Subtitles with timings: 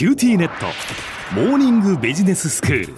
[0.00, 0.64] QTnet。
[1.34, 2.94] モーニングビジネススクール。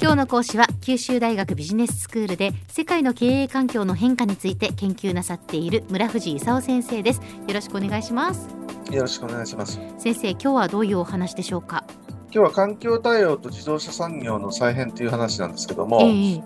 [0.00, 7.20] 今日の講師は九州大学ビジネススクールで世界の経営環境の変化について研究なさっている村藤勲先生です。
[7.48, 8.48] よろしくお願いします。
[8.92, 9.80] よろしくお願いします。
[9.98, 11.82] 先生今日はどういうお話でしょうか？
[12.26, 16.42] 今日は環境対応と自動車産業の再編という話なんですけども、ええ。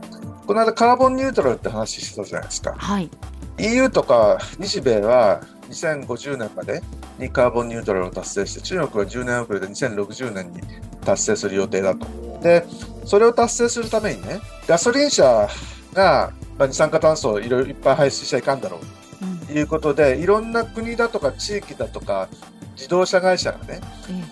[0.46, 2.75] この間カーボンニュートラルって話してたじゃないですか。
[2.75, 3.11] はい。
[3.59, 6.82] EU とか日米は2050年まで
[7.21, 10.61] にカーボンニュートラルを達成して、中国は10年遅れで2060年に
[11.04, 12.07] 達成する予定だと。
[12.43, 12.64] で、
[13.04, 15.49] それを達成するためにね、ガソリン車
[15.93, 18.79] がまあ二酸化炭素をいろいろいっぱい排出しちゃいかんだろ
[19.22, 19.39] ううん。
[19.46, 22.29] ということで、いろんな国だとか地域だとか
[22.77, 23.80] 自動車会社がね、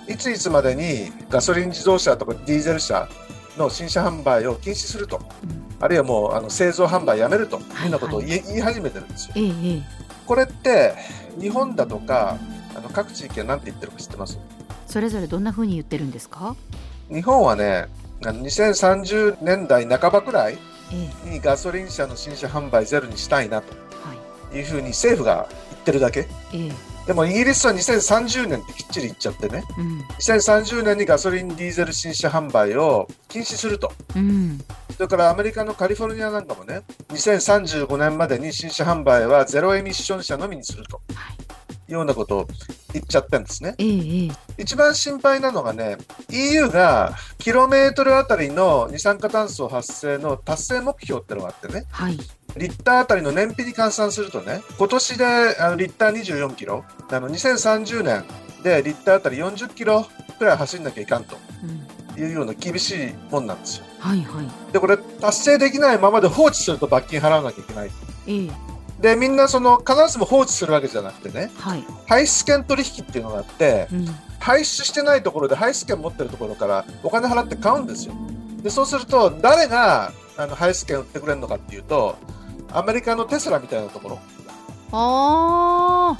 [0.08, 3.08] えいついつまでにガソリン自動車とかディーゼル車
[3.56, 5.20] の新車販売を禁止すると、
[5.80, 7.58] あるいはもうあの製造販売やめると。
[7.58, 7.82] いうはい。
[7.84, 9.34] ようなことを言い,、始めてるんですよ。
[10.26, 10.94] これって
[11.40, 12.36] 日本だとか
[12.98, 14.40] 各地域は何て言ってるか知ってます？
[14.88, 16.56] それぞれどんな風に言ってるんですか？
[17.08, 17.86] 日本はね
[18.24, 20.58] あの2030年代半ばくらい
[20.92, 21.30] ええ。
[21.30, 23.72] にガソリン車の新車販売ゼロにしたいなと
[24.04, 24.14] は
[24.52, 24.56] い。
[24.58, 26.26] いうふうに政府が言ってるだけ。
[26.52, 26.72] ええ。
[27.06, 29.62] でもイギリスは2030年ってきっちり言っちゃってね。
[29.78, 30.00] うん。
[30.18, 33.92] 2030年にガソリンディーゼル新車販売を禁止すると。
[34.16, 34.58] うん。
[34.94, 41.00] それからアメリカのカリフォルニアなんかもね、2035年までに新車販売はゼロエミッション車のみにすると。
[41.14, 41.47] はい
[41.88, 42.48] ようなことを
[42.92, 43.74] 言っちゃってるんですね。
[43.78, 44.62] ええええ。
[44.62, 45.96] 一番心配なのがね、
[46.30, 52.18] EU がキロメートルあたりの二酸化炭素発生の達成目標ってのがあってね、はい。
[52.56, 55.24] リッターあたりの燃費に換算するとね、今年で
[55.60, 58.24] あのリッター24キロ、あの2030年
[58.62, 60.06] でリッターあたり40キロ
[60.38, 61.36] くらい走んなきゃいかんと。
[61.62, 61.98] うん。
[62.18, 63.84] いうような厳しいもんなんですよ。
[64.00, 64.72] はいはい。
[64.72, 67.90] で、これ達成できないままで放置すると罰金払わなきゃいけない。
[68.26, 68.67] ええ
[69.00, 74.06] で、みんなその必ずしも放置するわけじゃなくてね、はい排出権取引っていうのがあって、うん
[74.40, 78.14] 排出してないところで排出権持ってるところからお金払って買うんですよ。
[78.62, 82.16] で、そうすると誰があの排出権売ってくれるのかっていうと、
[82.72, 84.18] アメリカのテスラみたいなところ。
[84.92, 86.18] ああ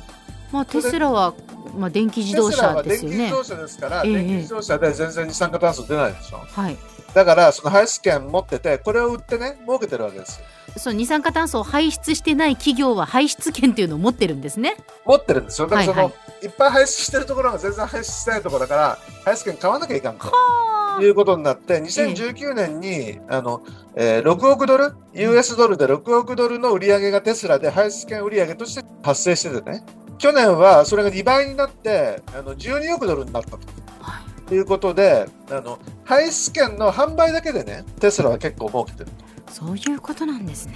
[0.50, 1.33] まあテスラは
[1.77, 6.38] まあ電気自動車はですよね電気自動車ですから、ええ電気自動車で全然二酸化炭素出ないでしょ。
[6.38, 6.77] はい
[7.15, 10.47] だから、その排出権持ってて、これを売ってね、儲けてるわけですよ。
[10.77, 14.77] その二酸化炭素を排出してない企業は排出権っていうのを持ってるんですね。
[15.05, 15.69] 持ってるんですよ。
[15.69, 20.31] だからその、はいいっぱい排出してるところが全然排出してないところだから、排出権買わなきゃいかんと。
[20.33, 23.62] あいうことになって、2019年に、あの、
[23.97, 29.85] えー6億ドル、US ドルで6億ドルの売り上げがテスラで排出権売り上げとして発生しててね、
[30.19, 33.59] 去年はそれが2倍になって、あの12億ドルになったと。
[34.00, 34.23] は
[34.55, 40.75] いうことであの排出権の販売だけでねテスラは結構儲けてるとい、そういうことなんですね。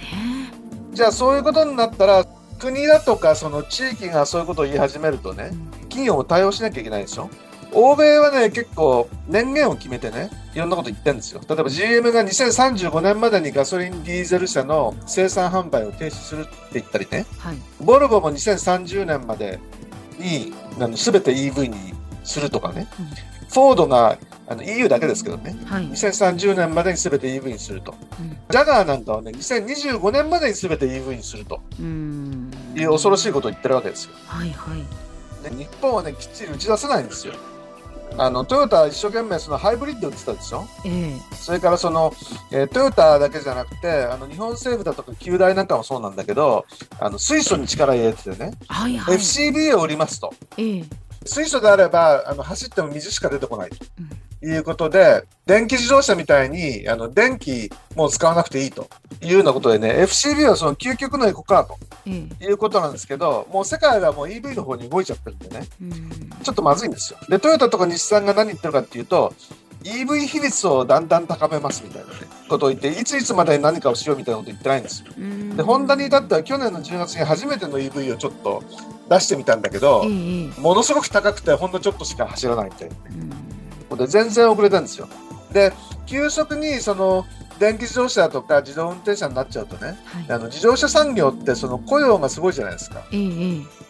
[0.91, 2.25] じゃあそういうことになったら
[2.59, 5.51] 国だとかその地域がそういうことを言い始めるとね
[5.83, 7.29] 企業も対応しなきゃいけないでしょ
[7.73, 11.41] 欧米はね結構年限を決めてねいろんなこと言ってるんですよ。
[11.47, 17.25] 例えば GM が2035年までにガソリンディーゼル車の生産販売を停止するって言ったりね。
[17.39, 17.57] はい。
[17.81, 19.59] ボルボも2030年まで
[20.19, 23.05] にあの全て EV にするとかね、うん。
[23.07, 24.17] フォードが
[24.47, 25.55] あの EU だけですけどね。
[25.65, 25.83] はい。
[25.89, 27.95] 2030年までに全て EV にすると。
[28.19, 28.29] うん。
[28.49, 31.61] ジャガーなんかはね2025年までに全て EV にすると。
[31.79, 32.51] うん。
[32.75, 34.11] いう恐ろしいことを言ってるわけですよ。
[34.25, 34.83] はいはい。
[35.49, 37.33] で日本はねきっちり打ち出せないんですよ。
[38.15, 40.65] あのトヨタは一生懸命そのハイブリッド売ってたでしょ？
[40.85, 41.35] ええ。
[41.35, 42.13] それからその、
[42.51, 46.65] えートヨタだけじゃなくてあの日本政府だとか旧大なんかもそうなんだけど
[46.99, 49.17] あの水素に力入れててね、はいはい。
[49.17, 50.31] FCB を売りますと。
[50.57, 50.83] ええ
[51.25, 54.09] 水素であればあの走っても水しか出てこないとうん。
[54.45, 58.89] いうことで電気自動車みたいにあの電気もう使わなくていいと
[59.21, 62.45] いうようなことでね FCB はその究極のエコカーとええ。
[62.45, 66.29] いうことなんですけどもう世界はもう EV の方に動いちゃってるんでねうん。
[66.43, 67.19] ちょっとまずいんですよ。
[67.29, 69.33] で、トヨタとか日産が何言ってるかっていうと、
[69.83, 72.13] EV 比率をだんだん高めますみたいな、ね、
[72.49, 75.11] ことを言って、いついつまでに何かをしようみたいなこと言ってないんですよ。
[75.17, 78.63] うんで、ホンダに至っては去年の10月に初めての EV をちょっと
[79.09, 80.05] 出してみたんだけど
[80.57, 85.07] ものすごく高くてほんのちょっとしか走らないみたいなで、全然遅れてるんですよ。
[85.51, 85.71] で、
[86.05, 87.25] 急速にその
[87.59, 90.25] 電気自動車とか自動運転車になっちゃうとね、はい。
[90.29, 93.03] あの自動車産業ってその雇用がすごいじゃないですか。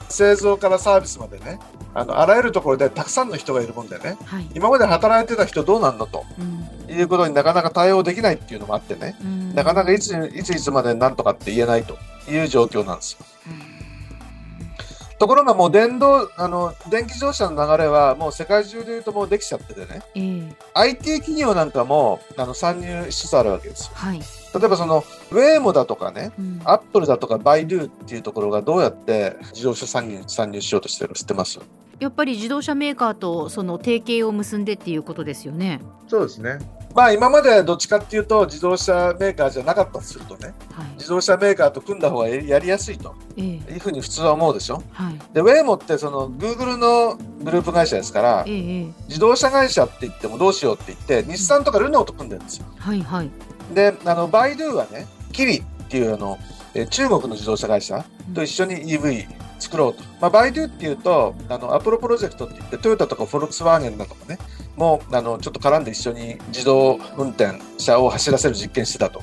[0.10, 1.60] 製造からサービスまでね、
[1.94, 4.48] あのあらゆるところでたくさんの人がいるもんでね、えはい。
[4.54, 6.64] 今まで働いてた人どうなんのとうん
[6.94, 11.98] いうことになかなか対応できないっていうのもあってね、うんなかなかいついついつまでなんとかって言えないと
[12.30, 13.26] いう状況なんですよ。
[15.24, 23.92] ところがもう電動、あの、電気自動車の流れはもう世界中で言うともうできちゃっててね、ええ IT 企業なんかもあの参入しつつあるわけですよ。
[23.94, 24.20] はい。
[24.20, 31.62] 例えばその、ウェイモだとかね、うんアップルだとかバイドゥっていうところがどうやって自動車産業に参入しようとしてるか知ってます？
[32.00, 35.80] やっぱり自動車メーカーとその提携を結んでっていうことですよね。
[36.10, 36.60] そうですね。
[36.96, 40.88] まあ今までどっちかっていうと自動車メーカーじゃなかったとするとね、はい。
[40.98, 44.84] 自動車メーカーと組んだ方がやりやすいとええいうふうに普通は思うでしょ？
[44.92, 45.20] はい。
[45.34, 52.66] で、ウェイモってその Google のグループ会社ですから自動車会社って言ってもどうしようって言って、日産とかルノーと組んでるんですよ。
[52.78, 53.30] はいはい。
[53.74, 56.38] で、あの、バイドゥはね、キリっていうあの、
[56.76, 58.04] えー中国の自動車会社
[58.34, 59.26] と一緒に EV
[59.60, 60.04] 作ろうと。
[60.20, 64.38] まあ、バイドゥっていうと、あの、アポロプロジェクトって言って、トヨタとかフォルクスワーゲンだとかね、
[64.76, 69.22] もう、あの、ちょっと絡んで一緒に自動運転車を走らせる実験してたと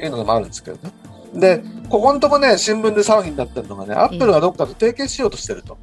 [0.00, 0.92] いうのもあるんですけどね。
[1.34, 5.76] で、ここのとこね、新聞で騒ぎになってるのがね、アップルがどっかと提携しようとしてると。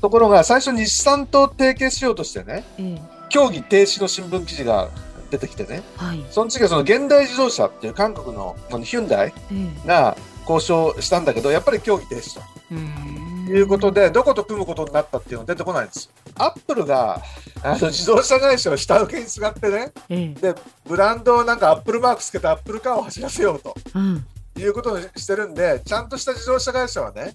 [0.00, 4.90] ところが、最初日産と提携しようとしてね、ええ協議停止の新聞記事が
[5.30, 6.24] 出てきてね、はい。
[6.30, 9.54] その次はその現代自動車っていう韓国のあのヒュンダイえ
[9.84, 10.16] えが
[10.48, 12.40] 交渉したんだけど、やっぱり協議停止と
[12.72, 16.32] うーんいうことで、どこと組むことになったっていうのは出てこないんですよ。
[16.36, 17.22] アップルが
[17.62, 20.54] あの自動車会社を下請けにすがってね、ええで、
[20.86, 24.24] ブランドをなんかアップルマークつけてアップルカーを走らせようとうん。
[24.56, 27.32] いうことにしてるんで、ちゃんとした自動車会社はね、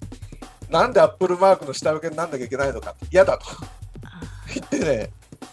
[0.70, 3.46] なんでアップルマークの下請けになんなきゃいけないのか嫌だと
[4.54, 5.10] 言ってね、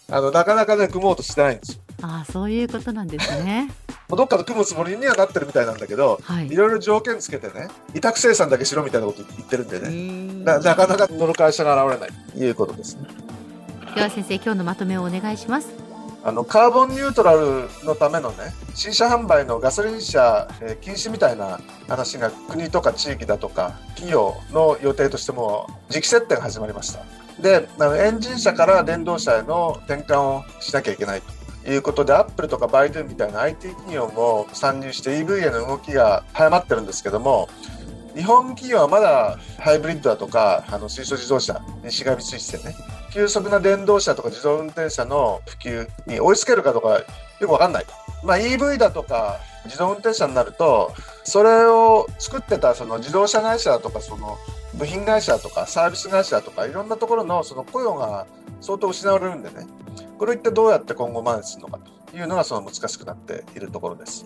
[0.09, 1.81] あのなかなかね、組もうとしてないんですよ。
[2.01, 3.71] ああ、そういうことなんですね。
[4.09, 13.22] どっかと組むつもりにはなってるみたいなんだけど、はいいろいろ条件つけてね、委託生産だけしろみたいなこと言ってるんでね、なかなか乗る会社が現れないということですね。
[13.95, 15.69] では先生、今日のまとめをお願いします。
[16.23, 27.03] あのカーボンニュートラルのためのね、新車販売のガソリン車、えー禁止みたいな話が国とか地域だとか企業の予定としても時期設定が始まりました。
[27.41, 31.21] で、あのエンジン車から電動車への転換をしなきゃいけない
[31.65, 37.47] ということで、アップルとかバイドゥみたいな IT 企業も参入して EV への動きが早まってるんですけども、
[38.15, 42.75] 日本企業はまだハイブリッドだとか、あの水素自動車にしがみついてね、
[43.13, 46.99] 急速な電動車とか自動運転車の普及に追いつけるかどうか
[47.39, 47.85] よくわかんない。
[48.23, 50.91] まあ、EV だとか自動運転車になると、
[51.23, 54.37] それを作ってたその自動車会社とかその
[54.73, 58.25] 部品会社とかサービス会社とかいろんなところのその雇用が
[58.61, 59.67] 相当失われるんでね、
[60.17, 64.25] これを一体どうやって今後マネするのかというのがその難しくなっているところです。